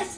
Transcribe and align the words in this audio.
Let's 0.00 0.16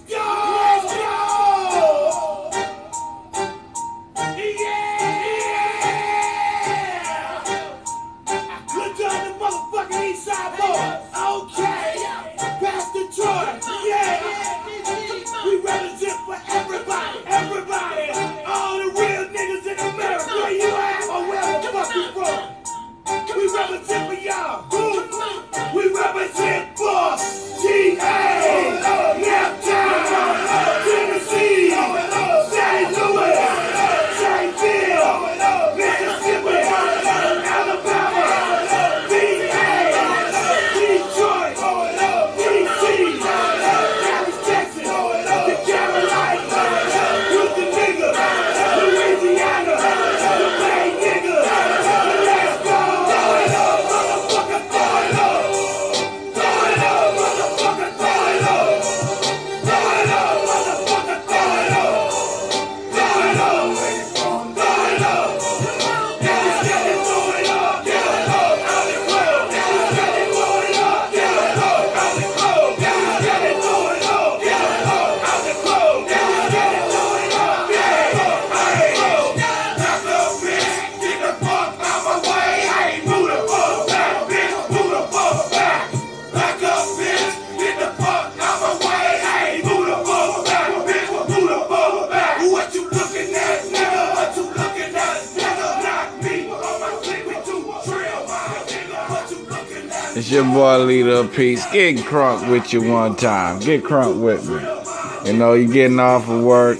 your 100.32 100.44
boy 100.44 100.78
Leader 100.78 101.28
Peace. 101.28 101.64
Get 101.72 101.96
crunk 101.98 102.50
with 102.50 102.72
you 102.72 102.90
one 102.90 103.16
time. 103.16 103.60
Get 103.60 103.84
crunk 103.84 104.22
with 104.22 104.48
me. 104.48 105.30
You 105.30 105.36
know, 105.36 105.52
you're 105.52 105.70
getting 105.70 106.00
off 106.00 106.26
of 106.28 106.42
work. 106.42 106.78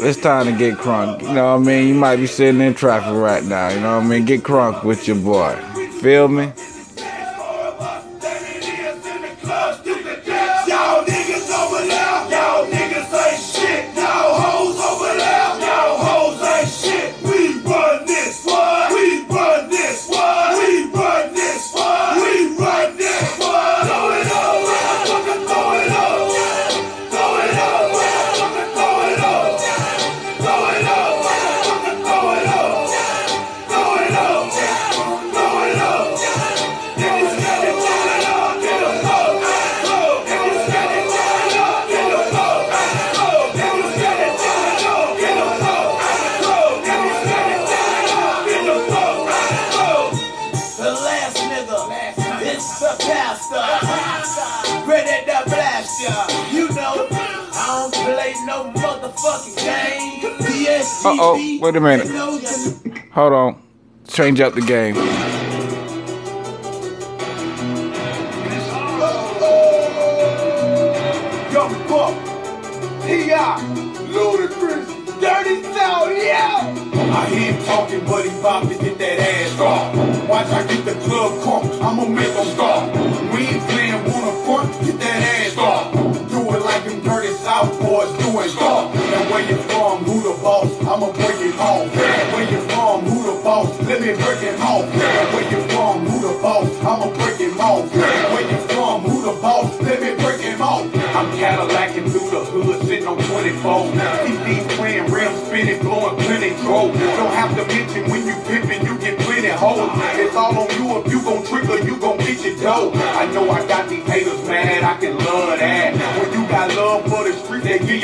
It's 0.00 0.20
time 0.20 0.46
to 0.46 0.52
get 0.52 0.78
crunk. 0.78 1.22
You 1.22 1.32
know 1.32 1.56
what 1.56 1.62
I 1.62 1.64
mean? 1.64 1.88
You 1.88 1.94
might 1.94 2.16
be 2.16 2.26
sitting 2.26 2.60
in 2.60 2.74
traffic 2.74 3.14
right 3.14 3.44
now. 3.44 3.68
You 3.68 3.80
know 3.80 3.98
what 3.98 4.04
I 4.04 4.08
mean? 4.08 4.24
Get 4.24 4.42
crunk 4.42 4.84
with 4.84 5.06
your 5.06 5.16
boy. 5.16 5.54
Feel 6.00 6.26
me? 6.28 6.52
DSGB, 60.88 61.04
Uh-oh, 61.04 61.58
wait 61.60 61.76
a 61.76 61.80
minute. 61.80 62.06
Hold 63.12 63.32
on. 63.32 63.62
Change 64.08 64.40
up 64.40 64.54
the 64.54 64.62
game. 64.62 64.94
I 77.10 77.26
hear 77.30 77.52
him 77.52 77.64
talking, 77.64 78.04
but 78.04 78.24
he 78.24 78.30
get 78.78 78.98
that 78.98 79.18
ass. 79.18 79.58
Watch 80.28 80.46
I 80.48 80.66
get 80.66 80.84
the 80.84 80.94
club 81.06 81.32
crunk, 81.42 81.82
I'ma 81.82 82.04
make 82.04 82.32
him 82.32 82.46
stop. 82.46 82.94
We 83.32 83.46
it 94.84 95.34
where 95.34 95.50
you 95.50 95.60
from, 95.68 96.06
who 96.06 96.20
the 96.20 96.42
boss, 96.42 96.68
I'ma 96.80 97.10
break 97.16 97.38
home. 97.58 97.88
And 97.90 98.32
where 98.32 98.46
you 98.50 98.58
from, 98.68 99.02
who 99.02 99.22
the 99.22 99.40
boss, 99.40 99.68
let 99.82 100.00
me 100.00 100.14
break 100.22 100.40
it 100.44 100.58
home. 100.58 100.90
I'm 100.94 101.28
Cadillacing 101.38 102.08
through 102.10 102.30
the 102.30 102.44
hood, 102.46 102.86
sitting 102.86 103.06
on 103.06 103.18
24. 103.18 103.92
CDs 103.92 104.68
playing, 104.76 105.10
rims 105.10 105.38
spinning, 105.46 105.82
blowing 105.82 106.16
plenty 106.22 106.50
drove. 106.62 106.92
Don't 106.94 107.34
have 107.34 107.54
to 107.56 107.64
mention 107.66 108.10
when 108.10 108.26
you 108.26 108.34
pimping, 108.46 108.86
you 108.86 108.98
get 108.98 109.18
plenty 109.18 109.48
hoes. 109.48 109.90
It's 110.14 110.34
all 110.36 110.56
on 110.56 110.70
you 110.78 110.98
if 110.98 111.12
you 111.12 111.20
gon' 111.22 111.44
trick 111.44 111.68
or 111.68 111.78
you 111.78 111.98
gon' 111.98 112.18
get 112.18 112.44
your 112.44 112.56
dough. 112.62 112.92
I 112.94 113.26
know 113.32 113.50
I 113.50 113.66
got 113.66 113.88
these 113.88 114.06
haters 114.06 114.46
mad, 114.46 114.84
I 114.84 114.97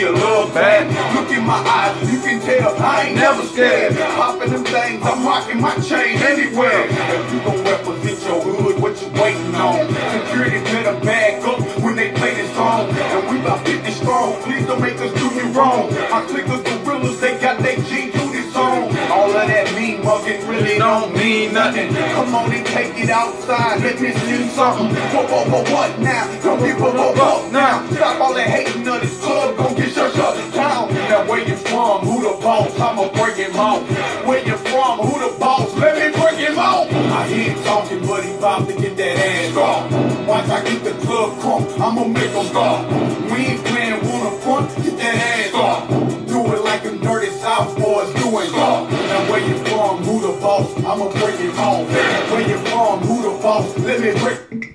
you 0.04 0.12
love 0.12 0.52
back. 0.52 0.84
Look 1.14 1.30
in 1.36 1.44
my 1.46 1.60
eyes, 1.64 2.12
you 2.12 2.20
can 2.20 2.40
tell 2.40 2.76
I 2.76 3.06
ain't 3.06 3.16
never 3.16 3.42
scared. 3.42 3.96
Popping 3.96 4.52
them 4.52 4.64
things, 4.64 5.02
I'm 5.02 5.24
rocking 5.24 5.60
my 5.60 5.74
chain 5.80 6.18
anywhere. 6.18 6.86
If 6.88 7.32
you 7.32 7.40
gon' 7.40 7.64
represent 7.64 8.20
your 8.24 8.40
hood, 8.42 8.82
what 8.82 9.00
you 9.00 9.08
waiting 9.20 9.54
on? 9.54 9.88
Security 10.12 10.60
better 10.64 11.00
back 11.00 11.42
up 11.44 11.60
when 11.82 11.96
they 11.96 12.12
play 12.12 12.34
this 12.34 12.52
song. 12.54 12.90
And 12.90 13.28
we 13.30 13.40
about 13.40 13.66
50 13.66 13.90
strong, 13.92 14.42
please 14.42 14.66
don't 14.66 14.80
make 14.80 15.00
us 15.00 15.12
do 15.14 15.26
you 15.34 15.48
wrong. 15.52 15.88
My 16.10 16.22
clickers 16.28 16.64
gorillas, 16.84 17.20
they 17.20 17.38
got 17.40 17.58
they 17.62 17.76
G 17.76 18.10
this 18.10 18.52
song. 18.52 18.94
All 19.10 19.30
of 19.30 19.48
that 19.48 19.74
mean 19.74 20.04
mugging 20.04 20.46
really 20.46 20.78
don't 20.78 21.14
mean 21.14 21.54
nothing. 21.54 21.94
Come 21.94 22.34
on 22.34 22.52
and 22.52 22.66
take 22.66 22.98
it 22.98 23.10
outside, 23.10 23.80
let 23.80 24.00
me 24.00 24.12
see 24.12 24.48
something. 24.48 24.94
Whoa, 25.12 25.26
whoa, 25.26 25.44
whoa, 25.50 25.72
what 25.72 25.98
now? 26.00 26.26
Don't 26.42 26.60
give 26.60 26.76
a 26.80 26.92
fuck 26.92 27.16
up 27.18 27.52
now. 27.52 27.86
Stop 27.90 28.20
all 28.20 28.34
that 28.34 28.48
hating 28.48 28.86
of 28.88 29.00
this 29.00 29.13
boss? 32.44 32.78
I'ma 32.78 33.08
break 33.16 33.36
him 33.36 33.56
off. 33.56 33.82
Where 34.26 34.44
you 34.44 34.56
from? 34.58 34.98
Who 34.98 35.18
the 35.18 35.36
boss? 35.40 35.74
Let 35.76 35.96
me 35.96 36.20
break 36.20 36.36
him 36.36 36.58
off. 36.58 36.92
I 36.92 37.26
hear 37.26 37.52
him 37.52 37.64
talking, 37.64 38.06
but 38.06 38.22
he 38.22 38.36
bout 38.36 38.68
to 38.68 38.74
get 38.76 38.96
that 38.98 39.16
ass 39.16 39.56
off. 39.56 39.90
Once 40.28 40.50
I 40.50 40.62
get 40.62 40.84
the 40.84 40.92
club 41.06 41.32
crunk, 41.40 41.80
I'ma 41.80 42.04
make 42.04 42.30
him 42.30 42.44
stop. 42.46 42.86
We 43.30 43.38
ain't 43.48 43.64
playing 43.64 44.06
wanna 44.06 44.36
front, 44.42 44.68
get 44.84 44.96
that 44.98 45.14
ass 45.16 45.54
off. 45.54 45.88
Do 46.28 46.52
it 46.52 46.62
like 46.62 46.82
them 46.82 47.00
dirty 47.00 47.30
South 47.30 47.74
boys 47.78 48.12
doing 48.22 48.48
stop. 48.48 48.90
Now 48.90 49.30
where 49.30 49.40
you 49.40 49.56
from? 49.64 50.04
Who 50.04 50.20
the 50.20 50.40
boss? 50.40 50.76
I'ma 50.78 51.10
break 51.12 51.40
it 51.40 51.58
off. 51.58 51.88
Where 52.30 52.46
you 52.46 52.58
from? 52.68 53.00
Who 53.08 53.22
the 53.22 53.42
boss? 53.42 53.78
Let 53.78 54.00
me 54.00 54.12
break. 54.20 54.74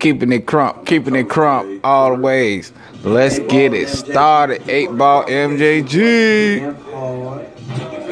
Keeping 0.00 0.32
it 0.32 0.46
crump, 0.46 0.84
keeping 0.84 1.14
it 1.14 1.30
crump 1.30 1.80
always. 1.84 2.72
Let's 3.04 3.38
get 3.38 3.72
it 3.72 3.88
started. 3.88 4.68
Eight 4.68 4.94
ball 4.98 5.24
MJG. 5.24 6.83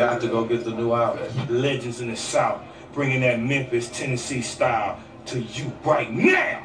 Got 0.03 0.21
to 0.23 0.27
go 0.27 0.45
get 0.45 0.65
the 0.65 0.73
new 0.73 0.93
album. 0.93 1.31
Legends 1.49 2.01
in 2.01 2.11
the 2.11 2.17
South, 2.17 2.61
bringing 2.93 3.21
that 3.21 3.39
Memphis, 3.39 3.89
Tennessee 3.89 4.43
style 4.43 4.99
to 5.27 5.39
you 5.39 5.73
right 5.85 6.11
now. 6.11 6.65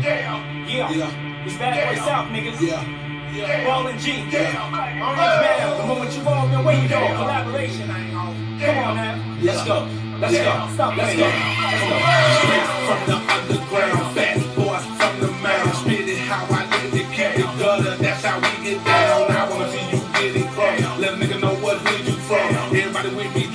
Yeah. 0.00 0.90
yeah. 0.90 1.44
It's 1.44 1.58
bad 1.58 1.86
boy 1.86 2.00
South, 2.02 2.28
niggas. 2.28 2.66
Yeah. 2.66 3.36
Yeah. 3.36 3.64
Ballin' 3.66 3.98
G. 3.98 4.12
Yeah. 4.30 5.04
Orange 5.04 5.18
Man. 5.18 5.76
The 5.76 5.86
moment 5.86 6.16
you 6.16 6.22
roll, 6.22 6.48
man, 6.48 6.64
where 6.64 6.82
you 6.82 6.88
go? 6.88 7.06
Collaboration. 7.06 7.88
Come 7.88 8.78
on, 8.78 8.96
man. 8.96 9.44
Let's 9.44 9.64
go. 9.66 9.86
Let's 10.18 10.32
go. 10.32 10.68
Stop. 10.72 10.96
Let's 10.96 11.14
go. 11.14 11.24
Let's 11.28 11.82
go. 11.84 12.86
From 12.86 13.20
the 13.20 13.27
Everybody 23.08 23.47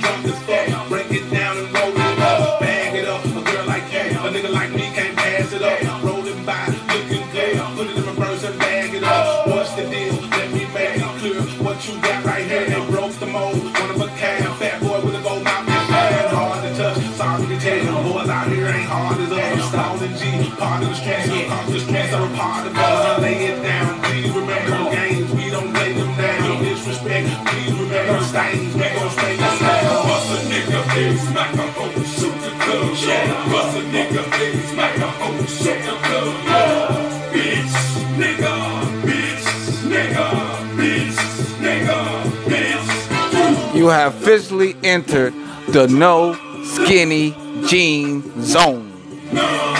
You 43.74 43.90
have 43.90 44.14
officially 44.14 44.76
entered 44.82 45.34
the 45.68 45.86
no 45.88 46.34
skinny 46.64 47.32
jean 47.66 48.22
zone. 48.42 48.92
Treat 49.30 49.73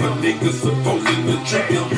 but 0.00 0.12
niggas 0.22 0.60
supposing 0.60 1.26
the 1.26 1.36
tripping. 1.46 1.97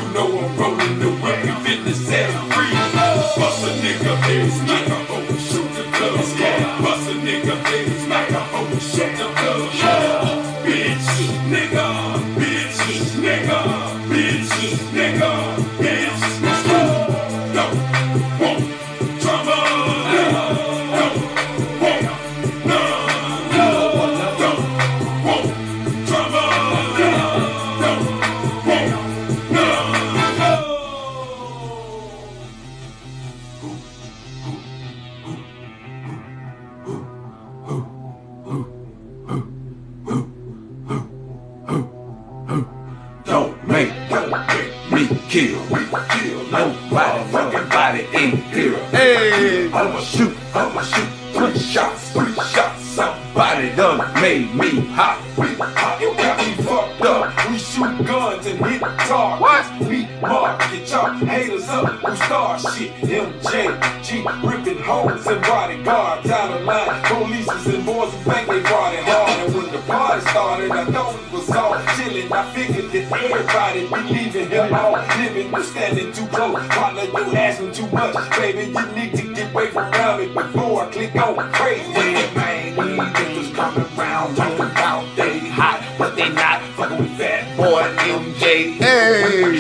Shoot 57.81 58.07
guns 58.07 58.47
and 58.47 58.59
hit 58.67 58.81
targets. 58.81 59.41
What? 59.41 59.89
We 59.89 60.07
market 60.21 60.91
y'all 60.91 61.15
haters 61.15 61.69
up 61.69 61.87
who 61.89 62.17
start 62.17 62.61
shit. 62.61 62.93
MJ, 63.01 64.03
G, 64.03 64.25
ripping 64.47 64.83
hoes 64.83 65.27
and 65.27 65.41
bodyguards 65.43 66.31
out 66.31 66.51
of 66.51 66.65
line. 66.65 67.03
Polices 67.05 67.75
and 67.75 67.87
boys 67.87 68.13
who 68.13 68.31
think 68.31 68.49
they 68.49 68.61
brought 68.61 68.93
it 68.95 69.05
hard. 69.05 69.41
And 69.41 69.55
when 69.55 69.73
the 69.73 69.79
party 69.87 70.21
started, 70.29 70.71
I 70.71 70.85
thought 70.93 71.15
it 71.15 71.33
was 71.33 71.51
all 71.51 71.81
chilling. 71.97 72.31
I 72.33 72.43
figured 72.53 72.91
that 72.93 73.05
everybody 73.25 73.81
be 73.89 74.15
leaving 74.15 74.51
him 74.51 74.75
all 74.75 74.93
living. 75.17 75.51
But 75.51 75.65
standing 75.65 76.13
too 76.13 76.27
close, 76.27 76.67
partner, 76.69 77.05
you 77.05 77.37
asking 77.37 77.73
too 77.73 77.87
much. 77.89 78.17
Baby, 78.39 78.73
you 78.73 78.87
need 78.93 79.15
to 79.17 79.35
get 79.35 79.53
away 79.53 79.71
from 79.71 79.91
me 80.19 80.27
before 80.29 80.85
I 80.85 80.91
click 80.93 81.17
on 81.17 81.53
crazy. 81.53 81.93
Man, 82.37 82.77
these 82.77 83.01
niggas 83.01 83.55
coming 83.55 83.99
around 83.99 84.37
talking 84.37 84.67
about 84.67 85.17
they 85.17 85.39
hot, 85.49 85.81
but 85.99 86.15
they 86.15 86.29
not 86.31 86.63
fucking 86.77 86.99
with 86.99 87.19
fat 87.19 87.30
boy 87.61 87.83
MJ. 88.17 88.45
Hey! 88.81 89.57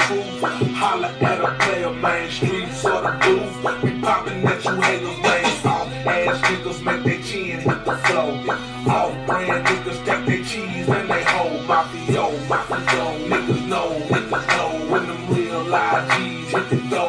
Holla 0.80 1.08
at 1.20 1.40
a 1.44 1.50
player, 1.60 1.92
main 1.92 2.30
streets 2.30 2.84
or 2.84 3.02
the 3.02 3.12
booth. 3.20 3.82
We 3.82 4.00
popping 4.00 4.42
at 4.46 4.64
you 4.64 4.80
haters, 4.80 5.18
man. 5.24 5.44
Soft 5.62 5.92
ass 6.06 6.40
niggas 6.48 6.80
make 6.82 7.02
their 7.04 7.22
chin 7.22 7.60
hit 7.60 7.84
the 7.84 7.94
floor. 8.04 8.56
Off 8.96 9.12
brand 9.26 9.66
niggas 9.66 10.02
stack 10.02 10.26
their 10.26 10.42
cheese 10.44 10.88
and 10.88 11.10
they 11.10 11.24
hold 11.24 11.60
mafio, 11.68 12.26
mafio. 12.48 13.06
Niggas 13.30 13.66
know, 13.68 13.88
niggas 14.14 14.46
know 14.56 14.70
when 14.90 15.06
them 15.06 15.22
real 15.34 15.62
live 15.64 16.10
G's 16.12 16.50
hit 16.52 16.70
the 16.70 16.76
door. 16.88 16.99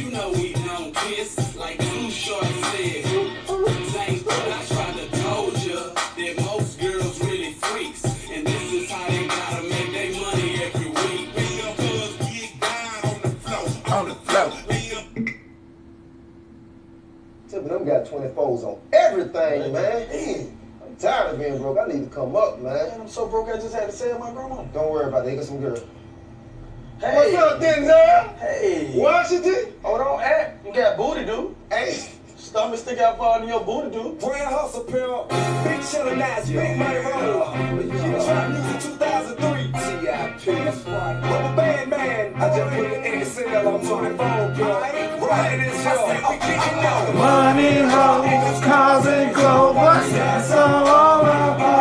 You 0.00 0.10
know 0.10 0.30
we 0.32 0.52
don't 0.52 0.94
kiss 0.94 1.56
like 1.56 1.78
Too 1.78 2.10
Short 2.10 2.44
said. 2.44 3.09
Broke. 21.74 21.88
I 21.88 21.92
need 21.92 22.04
to 22.04 22.10
come 22.14 22.36
up, 22.36 22.60
Man, 22.60 22.74
man. 22.74 23.00
I'm 23.00 23.08
so 23.08 23.26
broke 23.26 23.48
I 23.48 23.56
just 23.56 23.74
had 23.74 23.86
to 23.86 23.92
sell 23.92 24.18
my 24.18 24.30
grandma. 24.32 24.62
Don't 24.64 24.90
worry 24.90 25.08
about 25.08 25.26
it. 25.26 25.30
They 25.30 25.36
got 25.36 25.44
some 25.44 25.60
girl. 25.60 25.76
Hey. 27.00 27.34
What's 27.34 27.34
up, 27.36 27.60
Denzel? 27.60 28.38
Hey. 28.38 28.92
Washington? 28.94 29.74
Hold 29.82 30.00
on, 30.00 30.20
act. 30.22 30.66
You 30.66 30.74
got 30.74 30.96
booty, 30.96 31.24
dude. 31.24 31.54
Hey. 31.70 32.10
Stomach 32.36 32.78
stick 32.78 32.98
out 32.98 33.18
farther 33.18 33.46
than 33.46 33.54
your 33.54 33.64
booty, 33.64 33.90
dude. 33.90 34.18
Brand 34.18 34.54
hustle 34.54 34.84
pill, 34.84 35.26
big 35.28 35.80
chillin' 35.80 36.20
ass, 36.20 36.48
big 36.48 36.78
money 36.78 36.96
roller. 36.96 38.24
Trap 38.24 38.50
music 38.50 38.80
2003. 38.98 39.60
T.I.P. 40.00 40.50
Rubber 40.90 41.56
band 41.56 41.90
man, 41.90 42.34
I 42.34 42.56
just 42.56 42.74
put 42.74 42.88
the 42.90 43.24
XL 43.24 43.68
on 43.68 43.86
24, 43.86 44.16
girl. 44.56 44.80
Right 45.28 45.54
in 45.54 45.60
this 45.60 45.82
show. 45.84 46.06
We 46.08 46.36
kicking 46.38 46.84
out. 46.84 47.14
Money, 47.14 47.76
hoes, 47.82 48.64
cars, 48.64 49.06
and 49.06 49.34
clothes. 49.34 50.10
That's 50.12 50.50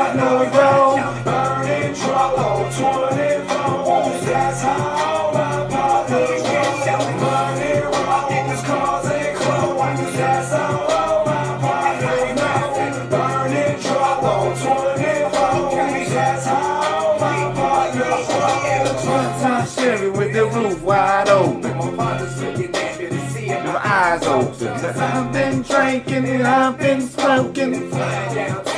all 0.10 0.40
my 0.40 0.50
partner 0.50 0.52
go. 0.52 1.24
Burning 1.24 1.94
trouble, 1.96 2.72
24. 2.72 4.20
That's 4.26 4.62
how 4.62 5.32
my 5.34 5.68
partners 5.70 6.42
go. 6.42 6.98
Money, 7.20 7.74
rockets, 7.82 8.62
cars, 8.64 9.06
and 9.06 9.38
clothes. 9.38 10.14
That's 10.16 10.52
how 10.52 10.88
all 10.90 11.26
my 11.26 11.46
partners 11.62 12.32
know. 12.40 13.08
Burning 13.10 13.80
trouble, 13.82 14.56
24. 14.56 16.10
That's 16.10 16.46
how 16.46 17.18
my 17.20 17.54
partners 17.54 18.28
go. 18.28 19.10
One 19.10 19.32
time 19.42 19.68
Chevy 19.68 20.10
with 20.10 20.34
the 20.34 20.46
roof 20.46 20.82
wide 20.82 21.30
open. 21.30 21.62
My 21.62 21.96
partner's 21.96 22.42
looking 22.42 22.76
at 22.76 23.00
me 23.00 23.10
to 23.10 23.30
see 23.30 23.48
My 23.48 23.80
eyes 23.84 24.24
open. 24.24 24.68
I've 24.68 25.32
been 25.34 25.62
drinking 25.62 26.26
and 26.26 26.48
I've 26.48 26.78
been 26.78 27.02
smoking. 27.02 27.90
flying 27.90 28.36
down 28.36 28.66
285. 28.66 28.69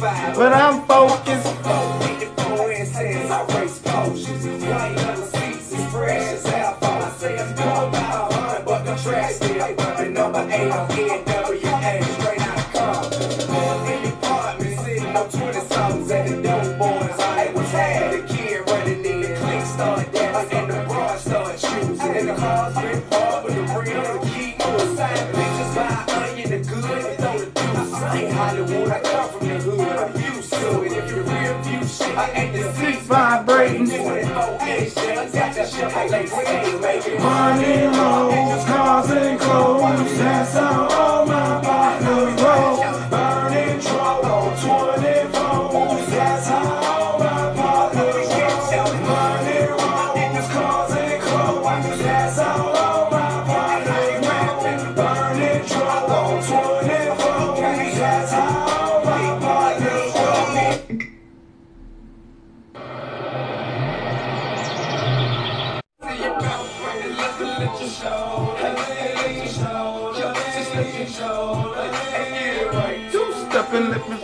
But 0.00 0.52
I'm 0.52 0.84
focused. 0.86 1.54
Make 36.80 37.06
it 37.06 37.20
Money, 37.20 37.84
hoes, 37.96 38.64
cars, 38.64 39.10
and 39.10 39.40
clothes. 39.40 40.18
That's 40.18 40.56
all 40.56 40.83
Two 73.12 73.32
stepping, 73.32 73.90
let 73.90 74.08
me. 74.08 74.16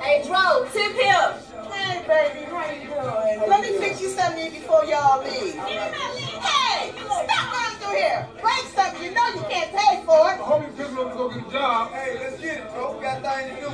Hey, 0.00 0.22
Dro, 0.26 0.66
tip 0.72 0.92
him. 0.92 1.30
Hey, 1.70 2.02
baby, 2.06 2.44
how 2.50 2.70
you 2.70 2.88
doing? 2.88 3.48
Let 3.48 3.60
me 3.62 3.78
fix 3.78 4.00
you 4.00 4.08
something 4.08 4.50
before 4.50 4.84
y'all 4.84 5.22
leave. 5.22 5.54
Hey, 5.54 6.92
stop 6.96 7.52
running 7.52 7.78
through 7.78 7.96
here. 7.96 8.28
Break 8.40 8.64
something. 8.74 9.02
You 9.02 9.10
know 9.12 9.26
you 9.28 9.42
can't 9.48 9.70
pay 9.72 10.02
for 10.04 10.32
it. 10.32 10.38
Hope 10.38 10.62
you 10.62 10.72
picking 10.76 10.98
up 10.98 11.10
to 11.12 11.16
go 11.16 11.28
get 11.28 11.46
a 11.46 11.50
job. 11.52 11.92
Hey, 11.92 12.18
let's 12.18 12.40
get 12.40 12.56
it, 12.58 12.72
bro. 12.72 12.96
We 12.96 13.02
got 13.02 13.22
things 13.22 13.54
to 13.54 13.62
do. 13.62 13.68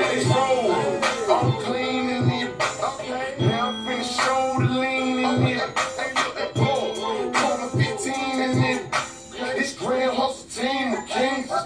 Let's 0.00 0.26
roll. 0.26 0.72
I'm 1.32 1.52
clean 1.62 2.21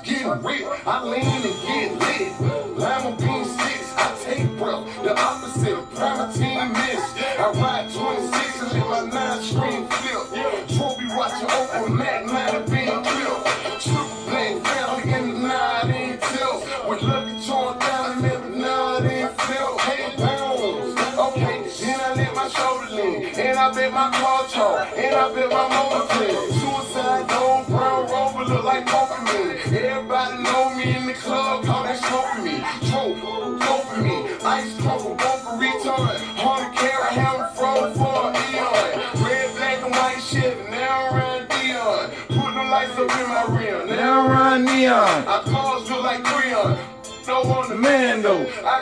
Getting 0.06 0.40
real. 0.44 0.72
I 0.86 1.02
lean 1.02 1.24
and 1.24 1.42
get 1.66 1.98
lit. 1.98 2.78
Lima 2.78 3.16
bean 3.18 3.44
six. 3.44 3.92
I 3.96 4.16
take 4.22 4.56
breath. 4.56 4.86
The 5.02 5.18
opposite 5.18 5.78
of 5.78 5.90
prime 5.96 6.32
team 6.32 6.72
miss. 6.74 7.02
I 7.36 7.50
ride 7.58 7.90
26 7.92 8.62
and 8.62 8.72
let 8.72 8.86
my 8.86 9.10
nine 9.10 9.42
screen 9.42 9.88
flip. 9.88 10.68
Trophy 10.78 11.06
watching 11.10 11.50
open 11.50 11.96
Mac 11.96 12.24
9 12.24 12.70
being 12.70 13.02
killed. 13.02 13.42
Triple 13.82 14.30
blade 14.30 14.62
family 14.62 15.12
in 15.12 15.42
the 15.42 15.48
nine 15.48 15.90
ain't 15.90 16.22
tilt. 16.22 16.62
With 16.88 17.02
lucky 17.02 17.44
torn 17.44 17.76
down 17.80 18.18
and 18.18 18.26
every 18.26 18.56
nine 18.60 19.06
ain't 19.06 19.40
flip. 19.40 19.80
Hey, 19.80 20.14
pounds. 20.22 20.94
Okay, 21.18 21.66
then 21.82 22.00
I 22.00 22.14
let 22.14 22.32
my 22.32 22.48
shoulder 22.48 22.94
lean. 22.94 23.34
And 23.34 23.58
I 23.58 23.74
bet 23.74 23.92
my 23.92 24.10
car 24.12 24.46
talk. 24.46 24.86
And 24.96 25.16
I 25.16 25.34
bet 25.34 25.50
my 25.50 25.66
motor. 25.66 26.06
Suicide 26.54 27.28
gold, 27.28 27.66
brown 27.66 28.06
rover 28.06 28.25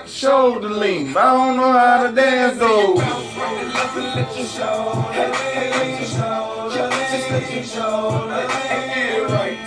the 0.06 0.68
lean. 0.68 1.12
but 1.12 1.24
I 1.24 1.46
don't 1.46 1.56
know 1.56 1.72
how 1.72 2.06
to 2.06 2.12
dance, 2.14 2.58
though. 2.58 2.94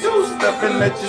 Two 0.01 0.25
stepping, 0.27 0.79
let 0.79 1.01
you 1.01 1.07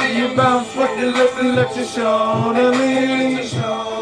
See 0.00 0.18
you 0.18 0.34
bounce 0.34 0.74
with 0.74 0.98
your 0.98 1.12
lip 1.12 1.34
and 1.36 1.54
let 1.56 1.76
your 1.76 1.84
shoulder 1.84 2.70
lean. 2.70 3.99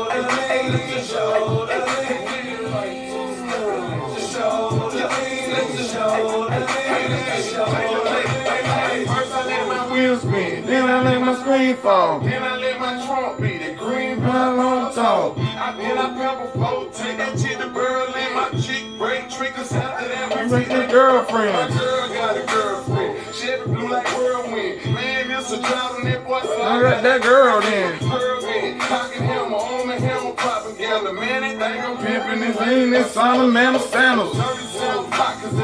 Wheels 10.09 10.23
spin, 10.23 10.65
then 10.65 10.89
I 10.89 11.03
let 11.03 11.21
my 11.21 11.39
screen 11.39 11.77
fall. 11.77 12.21
Then 12.21 12.43
I 12.43 12.57
let 12.57 12.81
my 12.81 13.05
trunk 13.05 13.43
beat 13.43 13.61
it, 13.61 13.77
green 13.77 14.19
How 14.21 14.55
long 14.55 14.95
talk? 14.95 15.37
I 15.37 15.77
then 15.77 15.99
I 15.99 16.15
pepper 16.17 16.51
float, 16.53 16.95
take 16.95 17.19
that 17.19 17.39
shit 17.39 17.59
to 17.59 17.69
Berlin, 17.69 18.33
my 18.33 18.49
chick 18.59 18.87
break 18.97 19.29
triggers 19.29 19.71
after 19.71 20.09
that. 20.09 20.35
I'm 20.35 20.51
We 20.51 20.65
take 20.65 20.69
My 20.69 20.87
girlfriend. 20.87 21.75
girl 21.75 22.09
got 22.09 22.37
a 22.39 22.47
girlfriend, 22.47 23.35
Chevy 23.35 23.65
blue 23.71 23.89
like 23.91 24.07
whirlwind. 24.17 24.95
Man, 24.95 25.31
it's 25.31 25.53
a 25.53 25.61
drought 25.61 25.97
on 25.97 26.05
that 26.05 26.25
boy. 26.27 26.41
so 26.41 26.63
I 26.63 26.81
got 26.81 27.03
that 27.03 27.21
girl 27.21 27.61
then. 27.61 27.99
Whirlwind, 28.09 28.81
cocking 28.81 29.23
hammer 29.25 29.57
on 29.57 29.89
the 29.89 30.01
hammer, 30.01 30.33
propaganda. 30.33 31.13
Man, 31.13 31.43
they 31.43 31.51
think 31.51 31.85
I'm 31.85 31.99
Pimping 31.99 32.47
his 32.47 32.57
lean, 32.57 32.91
this 32.93 33.15
on 33.15 33.45
a 33.45 33.53
man 33.53 33.75
of 33.75 33.83
sandals. 33.83 34.35
37 34.35 35.11
pockets 35.11 35.55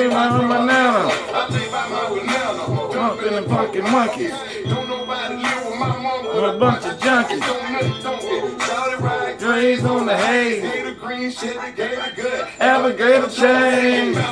leave 0.00 0.12
my 0.12 0.28
from 0.36 0.48
my 0.48 0.64
nana. 0.64 1.08
I 1.08 1.10
leave 1.50 1.70
by 1.70 1.88
my 1.88 2.08
banana. 2.08 2.92
Drunk 2.92 3.22
in 3.22 3.34
the 3.34 3.42
pocket 3.42 3.84
monkey. 3.84 4.28
Don't 4.68 4.88
nobody 4.88 5.36
live 5.36 5.66
with 5.66 5.78
my 5.78 5.96
mama. 5.98 6.28
With 6.34 6.54
a 6.54 6.58
bunch 6.58 6.84
of 6.86 6.98
your 7.00 7.38
Dreams 9.38 9.84
on 9.84 10.06
the 10.06 10.16
haze. 10.16 10.64
Alligator 12.60 13.20
your 13.20 13.30
Show. 13.30 14.30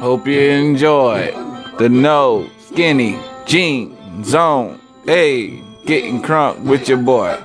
Hope 0.00 0.26
you 0.26 0.40
enjoy 0.40 1.32
the 1.78 1.88
no 1.88 2.48
skinny 2.58 3.18
jean 3.46 4.24
zone. 4.24 4.80
Hey, 5.04 5.62
getting 5.84 6.22
crunk 6.22 6.62
with 6.62 6.88
your 6.88 6.98
boy. 6.98 7.38